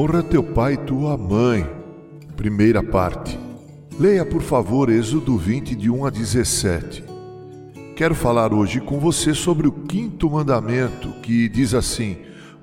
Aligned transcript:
Honra 0.00 0.22
teu 0.22 0.42
pai 0.42 0.72
e 0.72 0.76
tua 0.78 1.14
mãe. 1.14 1.70
Primeira 2.34 2.82
parte. 2.82 3.38
Leia, 3.98 4.24
por 4.24 4.40
favor, 4.40 4.88
Êxodo 4.88 5.36
20, 5.36 5.76
de 5.76 5.90
1 5.90 6.06
a 6.06 6.08
17. 6.08 7.04
Quero 7.94 8.14
falar 8.14 8.54
hoje 8.54 8.80
com 8.80 8.98
você 8.98 9.34
sobre 9.34 9.68
o 9.68 9.72
quinto 9.72 10.30
mandamento, 10.30 11.10
que 11.20 11.50
diz 11.50 11.74
assim: 11.74 12.16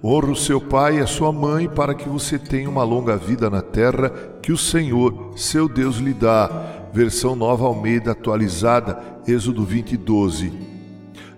Honra 0.04 0.32
o 0.32 0.36
seu 0.36 0.60
pai 0.60 0.98
e 0.98 1.00
a 1.00 1.06
sua 1.06 1.32
mãe 1.32 1.70
para 1.70 1.94
que 1.94 2.10
você 2.10 2.40
tenha 2.40 2.68
uma 2.68 2.84
longa 2.84 3.16
vida 3.16 3.52
na 3.52 3.62
terra 3.62 4.10
que 4.42 4.52
o 4.52 4.58
Senhor, 4.58 5.34
seu 5.36 5.70
Deus, 5.70 5.98
lhe 5.98 6.16
dá. 6.16 6.90
Versão 6.92 7.36
Nova 7.36 7.68
Almeida 7.68 8.14
atualizada, 8.14 9.00
Êxodo 9.28 9.64
20, 9.64 9.96
12. 9.96 10.52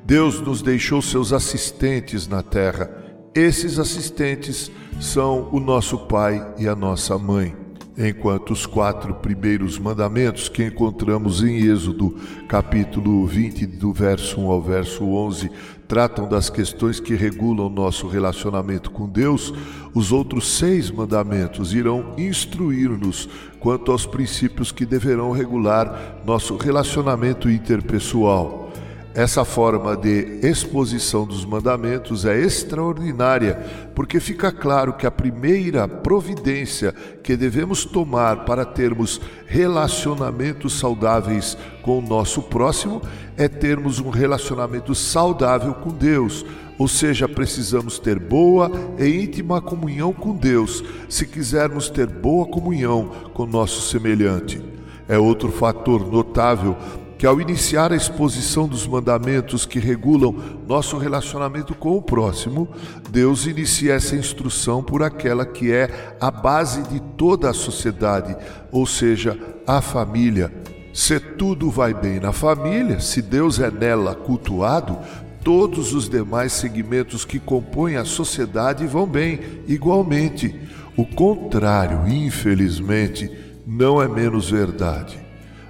Deus 0.06 0.40
nos 0.40 0.62
deixou 0.62 1.02
seus 1.02 1.34
assistentes 1.34 2.26
na 2.26 2.42
terra. 2.42 2.90
Esses 3.36 3.78
assistentes 3.78 4.72
são 5.00 5.50
o 5.52 5.60
nosso 5.60 5.98
pai 5.98 6.46
e 6.58 6.68
a 6.68 6.76
nossa 6.76 7.18
mãe. 7.18 7.56
Enquanto 8.02 8.52
os 8.52 8.66
quatro 8.66 9.14
primeiros 9.16 9.78
mandamentos 9.78 10.48
que 10.48 10.64
encontramos 10.64 11.44
em 11.44 11.58
Êxodo, 11.58 12.16
capítulo 12.48 13.28
20, 13.28 13.66
do 13.66 13.92
verso 13.92 14.40
1 14.40 14.50
ao 14.50 14.62
verso 14.62 15.04
11, 15.04 15.52
tratam 15.86 16.26
das 16.26 16.50
questões 16.50 17.02
que 17.02 17.14
regulam 17.14 17.68
nosso 17.68 18.08
relacionamento 18.08 18.90
com 18.90 19.06
Deus, 19.10 19.54
os 19.94 20.14
outros 20.14 20.58
seis 20.58 20.90
mandamentos 20.90 21.74
irão 21.74 22.14
instruir-nos 22.18 23.28
quanto 23.60 23.92
aos 23.92 24.06
princípios 24.06 24.72
que 24.72 24.86
deverão 24.86 25.32
regular 25.32 26.22
nosso 26.26 26.56
relacionamento 26.56 27.50
interpessoal. 27.50 28.69
Essa 29.14 29.44
forma 29.44 29.98
de 29.98 30.40
exposição 30.44 31.26
dos 31.26 31.44
mandamentos 31.44 32.26
é 32.26 32.40
extraordinária, 32.40 33.56
porque 33.96 34.20
fica 34.20 34.52
claro 34.52 34.94
que 34.94 35.08
a 35.08 35.12
primeira 35.12 35.88
providência 35.88 36.94
que 37.24 37.36
devemos 37.36 37.86
tomar 37.86 38.46
para 38.46 38.64
termos 38.64 39.20
relacionamentos 39.48 40.78
saudáveis 40.78 41.58
com 41.82 41.98
o 41.98 42.02
nosso 42.02 42.44
próximo 42.44 43.02
é 43.36 43.48
termos 43.48 44.00
um 44.00 44.10
relacionamento 44.10 44.94
saudável 44.94 45.74
com 45.74 45.90
Deus. 45.90 46.46
Ou 46.78 46.88
seja, 46.88 47.28
precisamos 47.28 47.98
ter 47.98 48.20
boa 48.20 48.72
e 49.00 49.24
íntima 49.24 49.60
comunhão 49.60 50.14
com 50.14 50.36
Deus, 50.36 50.84
se 51.10 51.26
quisermos 51.26 51.90
ter 51.90 52.08
boa 52.08 52.46
comunhão 52.46 53.10
com 53.34 53.48
nosso 53.48 53.90
semelhante. 53.90 54.62
É 55.08 55.18
outro 55.18 55.52
fator 55.52 56.10
notável 56.10 56.78
que 57.20 57.28
ao 57.28 57.42
iniciar 57.42 57.92
a 57.92 57.98
exposição 57.98 58.66
dos 58.66 58.88
mandamentos 58.88 59.66
que 59.66 59.78
regulam 59.78 60.34
nosso 60.66 60.98
relacionamento 60.98 61.76
com 61.76 61.98
o 61.98 62.02
próximo, 62.02 62.70
Deus 63.10 63.46
inicia 63.46 63.96
essa 63.96 64.16
instrução 64.16 64.82
por 64.82 65.04
aquela 65.04 65.46
que 65.46 65.70
é 65.70 66.16
a 66.18 66.32
base 66.32 66.82
de 66.84 67.02
toda 67.18 67.50
a 67.50 67.54
sociedade, 67.54 68.38
ou 68.72 68.86
seja, 68.86 69.38
a 69.68 69.82
família. 69.82 70.50
Se 70.94 71.20
tudo 71.20 71.70
vai 71.70 71.94
bem 71.94 72.22
na 72.22 72.32
família, 72.32 73.02
se 73.02 73.22
Deus 73.22 73.60
é 73.60 73.70
nela 73.70 74.16
cultuado, 74.16 74.98
todos 75.44 75.94
os 75.94 76.08
demais 76.08 76.54
segmentos 76.54 77.26
que 77.26 77.38
compõem 77.38 77.98
a 77.98 78.06
sociedade 78.06 78.88
vão 78.88 79.06
bem 79.06 79.42
igualmente. 79.68 80.58
O 80.96 81.06
contrário, 81.06 82.08
infelizmente, 82.08 83.30
não 83.68 84.02
é 84.02 84.08
menos 84.08 84.50
verdade. 84.50 85.29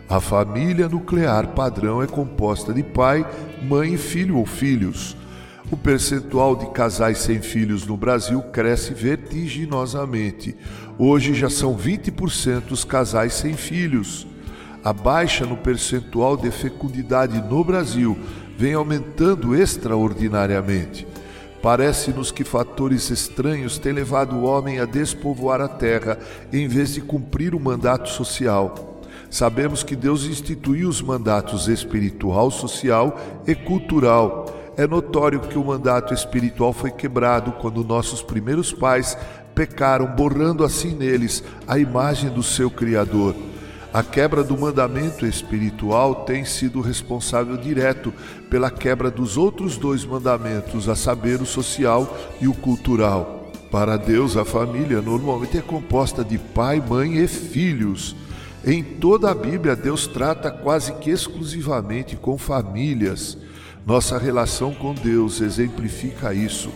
A 0.09 0.19
família 0.19 0.89
nuclear 0.89 1.49
padrão 1.49 2.01
é 2.01 2.07
composta 2.07 2.73
de 2.73 2.81
pai, 2.81 3.23
mãe, 3.61 3.95
filho 3.95 4.37
ou 4.37 4.45
filhos. 4.45 5.15
O 5.69 5.77
percentual 5.77 6.55
de 6.55 6.65
casais 6.71 7.19
sem 7.19 7.39
filhos 7.43 7.85
no 7.85 7.95
Brasil 7.95 8.41
cresce 8.41 8.91
vertiginosamente. 8.91 10.55
Hoje 10.97 11.35
já 11.35 11.47
são 11.47 11.77
20% 11.77 12.71
os 12.71 12.83
casais 12.83 13.33
sem 13.33 13.53
filhos. 13.53 14.25
A 14.83 14.91
baixa 14.91 15.45
no 15.45 15.55
percentual 15.55 16.35
de 16.35 16.49
fecundidade 16.49 17.39
no 17.47 17.63
Brasil 17.63 18.17
vem 18.57 18.73
aumentando 18.73 19.55
extraordinariamente. 19.55 21.05
Parece-nos 21.61 22.31
que 22.31 22.43
fatores 22.43 23.11
estranhos 23.11 23.77
têm 23.77 23.93
levado 23.93 24.37
o 24.37 24.43
homem 24.43 24.79
a 24.79 24.85
despovoar 24.85 25.61
a 25.61 25.67
terra 25.67 26.17
em 26.51 26.67
vez 26.67 26.95
de 26.95 27.01
cumprir 27.01 27.53
o 27.53 27.59
mandato 27.59 28.09
social. 28.09 28.88
Sabemos 29.29 29.83
que 29.83 29.95
Deus 29.95 30.25
instituiu 30.25 30.89
os 30.89 31.01
mandatos 31.01 31.67
espiritual, 31.67 32.49
social 32.49 33.17
e 33.45 33.53
cultural. 33.53 34.47
É 34.75 34.87
notório 34.87 35.41
que 35.41 35.57
o 35.57 35.63
mandato 35.63 36.13
espiritual 36.13 36.73
foi 36.73 36.89
quebrado 36.89 37.51
quando 37.53 37.83
nossos 37.83 38.21
primeiros 38.21 38.71
pais 38.71 39.17
pecaram, 39.53 40.07
borrando 40.07 40.63
assim 40.63 40.95
neles 40.95 41.43
a 41.67 41.77
imagem 41.77 42.29
do 42.29 42.41
seu 42.41 42.71
Criador. 42.71 43.35
A 43.91 44.03
quebra 44.03 44.43
do 44.43 44.57
mandamento 44.57 45.25
espiritual 45.25 46.23
tem 46.23 46.45
sido 46.45 46.79
responsável 46.79 47.57
direto 47.57 48.13
pela 48.49 48.69
quebra 48.69 49.09
dos 49.11 49.35
outros 49.35 49.77
dois 49.77 50.05
mandamentos, 50.05 50.87
a 50.87 50.95
saber, 50.95 51.41
o 51.41 51.45
social 51.45 52.15
e 52.39 52.47
o 52.47 52.53
cultural. 52.53 53.51
Para 53.71 53.97
Deus, 53.97 54.37
a 54.37 54.45
família 54.45 55.01
normalmente 55.01 55.57
é 55.57 55.61
composta 55.61 56.23
de 56.23 56.37
pai, 56.37 56.81
mãe 56.87 57.17
e 57.17 57.27
filhos. 57.27 58.15
Em 58.65 58.83
toda 58.83 59.31
a 59.31 59.35
Bíblia, 59.35 59.75
Deus 59.75 60.05
trata 60.05 60.51
quase 60.51 60.93
que 60.93 61.09
exclusivamente 61.09 62.15
com 62.15 62.37
famílias. 62.37 63.37
Nossa 63.85 64.17
relação 64.17 64.73
com 64.73 64.93
Deus 64.93 65.39
exemplifica 65.39 66.33
isso. 66.33 66.69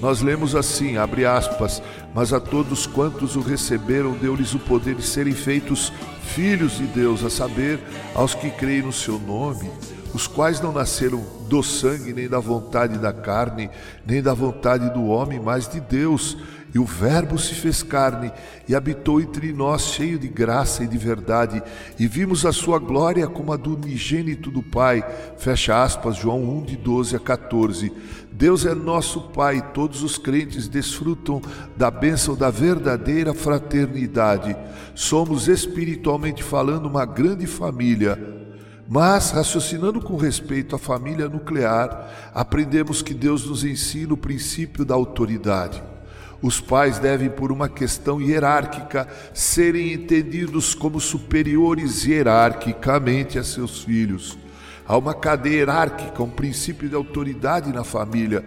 Nós 0.00 0.20
lemos 0.20 0.54
assim, 0.54 0.96
abre 0.96 1.24
aspas, 1.24 1.82
mas 2.14 2.32
a 2.32 2.38
todos 2.38 2.86
quantos 2.86 3.36
o 3.36 3.40
receberam, 3.40 4.12
deu-lhes 4.12 4.54
o 4.54 4.58
poder 4.58 4.94
de 4.94 5.02
serem 5.02 5.32
feitos 5.32 5.92
filhos 6.22 6.78
de 6.78 6.84
Deus, 6.86 7.24
a 7.24 7.30
saber, 7.30 7.80
aos 8.14 8.34
que 8.34 8.50
creem 8.50 8.82
no 8.82 8.92
seu 8.92 9.18
nome, 9.18 9.70
os 10.12 10.26
quais 10.26 10.60
não 10.60 10.72
nasceram 10.72 11.24
do 11.48 11.62
sangue, 11.62 12.12
nem 12.12 12.28
da 12.28 12.38
vontade 12.38 12.98
da 12.98 13.12
carne, 13.12 13.68
nem 14.06 14.22
da 14.22 14.32
vontade 14.32 14.88
do 14.90 15.06
homem, 15.06 15.40
mas 15.40 15.68
de 15.68 15.80
Deus. 15.80 16.36
E 16.74 16.78
o 16.78 16.84
Verbo 16.84 17.38
se 17.38 17.54
fez 17.54 17.84
carne 17.84 18.32
e 18.68 18.74
habitou 18.74 19.20
entre 19.20 19.52
nós, 19.52 19.82
cheio 19.82 20.18
de 20.18 20.26
graça 20.26 20.82
e 20.82 20.88
de 20.88 20.98
verdade, 20.98 21.62
e 21.96 22.08
vimos 22.08 22.44
a 22.44 22.52
sua 22.52 22.80
glória 22.80 23.28
como 23.28 23.52
a 23.52 23.56
do 23.56 23.76
unigênito 23.76 24.50
do 24.50 24.60
Pai. 24.60 25.06
Fecha 25.38 25.80
aspas, 25.80 26.16
João 26.16 26.42
1, 26.42 26.64
de 26.64 26.76
12 26.76 27.14
a 27.14 27.20
14. 27.20 27.92
Deus 28.32 28.66
é 28.66 28.74
nosso 28.74 29.20
Pai, 29.28 29.70
todos 29.72 30.02
os 30.02 30.18
crentes 30.18 30.66
desfrutam 30.66 31.40
da 31.76 31.92
bênção 31.92 32.34
da 32.34 32.50
verdadeira 32.50 33.32
fraternidade. 33.32 34.56
Somos, 34.96 35.46
espiritualmente 35.46 36.42
falando, 36.42 36.86
uma 36.86 37.04
grande 37.04 37.46
família. 37.46 38.18
Mas, 38.88 39.30
raciocinando 39.30 40.00
com 40.00 40.16
respeito 40.16 40.74
à 40.74 40.78
família 40.78 41.28
nuclear, 41.28 42.32
aprendemos 42.34 43.00
que 43.00 43.14
Deus 43.14 43.46
nos 43.46 43.62
ensina 43.62 44.12
o 44.12 44.16
princípio 44.16 44.84
da 44.84 44.96
autoridade. 44.96 45.93
Os 46.42 46.60
pais 46.60 46.98
devem, 46.98 47.30
por 47.30 47.50
uma 47.50 47.68
questão 47.68 48.20
hierárquica, 48.20 49.08
serem 49.32 49.92
entendidos 49.92 50.74
como 50.74 51.00
superiores 51.00 52.04
hierarquicamente 52.04 53.38
a 53.38 53.44
seus 53.44 53.82
filhos. 53.82 54.38
Há 54.86 54.96
uma 54.96 55.14
cadeia 55.14 55.56
hierárquica, 55.56 56.22
um 56.22 56.30
princípio 56.30 56.88
de 56.88 56.94
autoridade 56.94 57.72
na 57.72 57.84
família. 57.84 58.44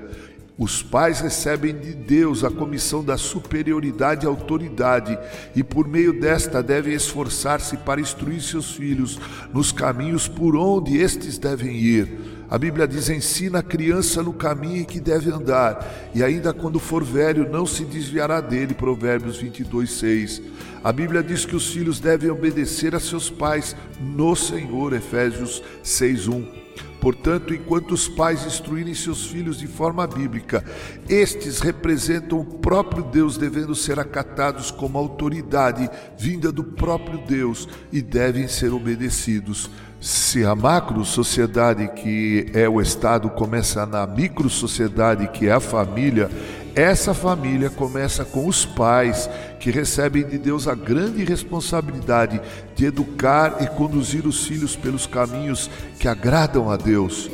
Os 0.58 0.82
pais 0.82 1.20
recebem 1.20 1.76
de 1.76 1.94
Deus 1.94 2.44
a 2.44 2.50
comissão 2.50 3.04
da 3.04 3.16
superioridade 3.16 4.26
e 4.26 4.28
autoridade, 4.28 5.18
e 5.56 5.64
por 5.64 5.88
meio 5.88 6.20
desta 6.20 6.64
devem 6.64 6.94
esforçar-se 6.94 7.78
para 7.78 8.02
instruir 8.02 8.42
seus 8.42 8.72
filhos 8.72 9.20
nos 9.54 9.72
caminhos 9.72 10.28
por 10.28 10.56
onde 10.56 10.98
estes 10.98 11.38
devem 11.38 11.76
ir. 11.76 12.37
A 12.50 12.58
Bíblia 12.58 12.88
diz: 12.88 13.10
ensina 13.10 13.60
a 13.60 13.64
criança 13.64 14.24
no 14.24 14.34
caminho 14.34 14.82
em 14.82 14.86
que 14.86 15.00
deve 15.00 15.32
andar, 15.32 16.10
e 16.14 16.24
ainda 16.24 16.54
quando 16.54 16.80
for 16.80 17.04
velho 17.04 17.50
não 17.50 17.66
se 17.66 17.84
desviará 17.84 18.40
dele. 18.40 18.74
Provérbios 18.74 19.38
22, 19.38 19.92
6. 19.92 20.42
A 20.84 20.92
Bíblia 20.92 21.22
diz 21.22 21.46
que 21.46 21.56
os 21.56 21.68
filhos 21.68 22.00
devem 22.00 22.30
obedecer 22.30 22.96
a 22.96 23.00
seus 23.00 23.30
pais 23.30 23.76
no 24.00 24.36
Senhor. 24.36 24.94
Efésios 24.94 25.62
6, 25.84 26.28
1. 26.28 26.67
Portanto, 27.00 27.54
enquanto 27.54 27.92
os 27.92 28.08
pais 28.08 28.46
instruírem 28.46 28.94
seus 28.94 29.26
filhos 29.26 29.58
de 29.58 29.68
forma 29.68 30.06
bíblica, 30.06 30.64
estes 31.08 31.60
representam 31.60 32.40
o 32.40 32.46
próprio 32.46 33.04
Deus, 33.04 33.38
devendo 33.38 33.76
ser 33.76 34.00
acatados 34.00 34.72
como 34.72 34.98
autoridade 34.98 35.90
vinda 36.18 36.52
do 36.52 36.64
próprio 36.64 37.20
Deus 37.20 37.68
e 37.92 38.02
devem 38.02 38.48
ser 38.48 38.74
obedecidos. 38.74 39.70
Se 40.00 40.46
a 40.46 40.54
macro 40.54 41.04
sociedade, 41.04 41.88
que 41.88 42.52
é 42.54 42.70
o 42.70 42.80
Estado, 42.80 43.30
começa 43.32 43.84
na 43.86 44.06
micro 44.06 44.48
sociedade, 44.48 45.28
que 45.30 45.48
é 45.48 45.52
a 45.52 45.60
família, 45.60 46.30
essa 46.78 47.12
família 47.12 47.72
começa 47.72 48.24
com 48.24 48.46
os 48.46 48.64
pais, 48.64 49.28
que 49.60 49.72
recebem 49.72 50.24
de 50.24 50.38
Deus 50.38 50.68
a 50.68 50.76
grande 50.76 51.24
responsabilidade 51.24 52.40
de 52.76 52.86
educar 52.86 53.58
e 53.62 53.66
conduzir 53.66 54.28
os 54.28 54.46
filhos 54.46 54.76
pelos 54.76 55.08
caminhos 55.08 55.72
que 56.00 56.08
agradam 56.08 56.70
a 56.70 56.78
Deus. 56.78 57.32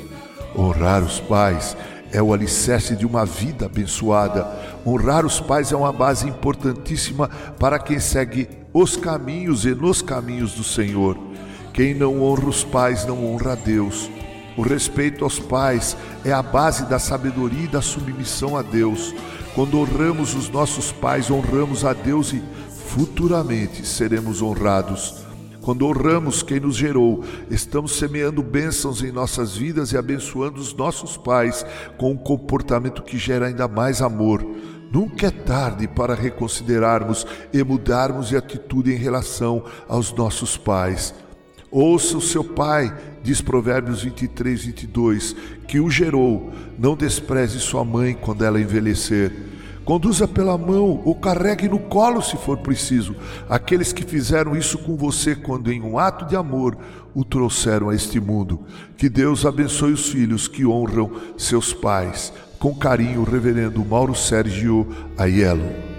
Honrar 0.58 1.04
os 1.04 1.20
pais 1.20 1.76
é 2.10 2.22
o 2.22 2.34
alicerce 2.34 2.96
de 2.96 3.06
uma 3.06 3.26
vida 3.26 3.66
abençoada. 3.66 4.48
Honrar 4.88 5.26
os 5.26 5.42
pais 5.42 5.74
é 5.74 5.76
uma 5.76 5.92
base 5.92 6.26
importantíssima 6.26 7.30
para 7.60 7.78
quem 7.80 8.00
segue 8.00 8.48
os 8.72 8.96
caminhos 8.96 9.66
e 9.66 9.76
nos 9.76 10.02
caminhos 10.02 10.54
do 10.54 10.64
Senhor. 10.64 11.20
Quem 11.74 11.94
não 11.94 12.24
honra 12.24 12.48
os 12.48 12.64
pais 12.64 13.06
não 13.06 13.26
honra 13.26 13.52
a 13.52 13.56
Deus. 13.56 14.10
O 14.56 14.62
respeito 14.62 15.24
aos 15.24 15.40
pais 15.40 15.98
é 16.24 16.32
a 16.32 16.44
base 16.44 16.86
da 16.86 17.00
sabedoria 17.00 17.66
e 17.66 17.68
da 17.68 17.82
submissão 17.82 18.56
a 18.56 18.62
Deus. 18.62 19.14
Quando 19.56 19.80
honramos 19.80 20.36
os 20.36 20.50
nossos 20.50 20.92
pais, 20.92 21.32
honramos 21.32 21.84
a 21.84 21.94
Deus 21.94 22.34
e 22.34 22.44
futuramente 22.88 23.86
seremos 23.86 24.42
honrados. 24.42 25.24
Quando 25.62 25.88
honramos 25.88 26.44
quem 26.44 26.60
nos 26.60 26.76
gerou, 26.76 27.24
estamos 27.50 27.94
semeando 27.94 28.44
bênçãos 28.44 29.02
em 29.02 29.12
nossas 29.12 29.56
vidas 29.56 29.94
e 29.94 29.98
abençoando 29.98 30.60
os 30.60 30.74
nossos 30.74 31.16
pais 31.16 31.66
com 31.98 32.12
um 32.12 32.18
comportamento 32.18 33.02
que 33.02 33.18
gera 33.18 33.48
ainda 33.48 33.68
mais 33.68 34.02
amor. 34.02 34.46
Nunca 34.92 35.28
é 35.28 35.32
tarde 35.32 35.88
para 35.88 36.14
reconsiderarmos 36.14 37.26
e 37.52 37.64
mudarmos 37.64 38.28
de 38.28 38.38
atitude 38.38 38.94
em 38.94 38.98
relação 38.98 39.64
aos 39.88 40.14
nossos 40.14 40.58
pais. 40.58 41.16
Ouça 41.76 42.20
o 42.20 42.22
seu 42.22 42.44
pai, 42.44 42.96
diz 43.24 43.42
Provérbios 43.42 44.04
23, 44.04 44.66
22, 44.66 45.36
que 45.68 45.80
o 45.80 45.90
gerou. 45.90 46.54
Não 46.78 46.96
despreze 46.96 47.60
sua 47.60 47.84
mãe 47.84 48.14
quando 48.14 48.46
ela 48.46 48.62
envelhecer. 48.62 49.34
Conduza 49.84 50.28
pela 50.28 50.56
mão 50.56 51.02
ou 51.04 51.16
carregue 51.16 51.68
no 51.68 51.80
colo 51.80 52.22
se 52.22 52.38
for 52.38 52.60
preciso 52.60 53.16
aqueles 53.50 53.92
que 53.92 54.06
fizeram 54.06 54.56
isso 54.56 54.78
com 54.78 54.96
você 54.96 55.36
quando, 55.36 55.72
em 55.72 55.82
um 55.82 55.98
ato 55.98 56.26
de 56.26 56.36
amor, 56.36 56.78
o 57.12 57.26
trouxeram 57.26 57.90
a 57.90 57.96
este 57.96 58.20
mundo. 58.20 58.60
Que 58.96 59.10
Deus 59.10 59.44
abençoe 59.44 59.94
os 59.94 60.08
filhos 60.10 60.48
que 60.48 60.64
honram 60.68 61.12
seus 61.40 61.74
pais. 61.74 62.32
Com 62.60 62.76
carinho, 62.76 63.24
Reverendo 63.24 63.84
Mauro 63.84 64.14
Sérgio 64.14 64.88
Aiello. 65.18 65.93